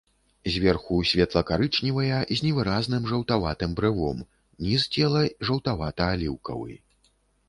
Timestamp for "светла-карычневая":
1.09-2.21